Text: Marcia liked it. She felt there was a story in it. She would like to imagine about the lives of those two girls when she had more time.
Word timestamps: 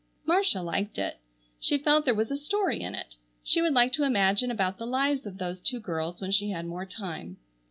Marcia 0.25 0.63
liked 0.63 0.97
it. 0.97 1.19
She 1.59 1.77
felt 1.77 2.05
there 2.05 2.15
was 2.15 2.31
a 2.31 2.35
story 2.35 2.81
in 2.81 2.95
it. 2.95 3.15
She 3.43 3.61
would 3.61 3.75
like 3.75 3.93
to 3.93 4.03
imagine 4.03 4.49
about 4.49 4.79
the 4.79 4.87
lives 4.87 5.27
of 5.27 5.37
those 5.37 5.61
two 5.61 5.79
girls 5.79 6.19
when 6.19 6.31
she 6.31 6.49
had 6.49 6.65
more 6.65 6.87
time. 6.87 7.37